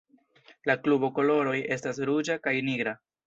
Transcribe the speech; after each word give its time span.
La 0.69 0.75
klubo 0.85 1.09
koloroj 1.19 1.53
estas 1.77 2.01
ruĝa 2.11 2.39
kaj 2.47 2.57
nigra. 2.71 2.99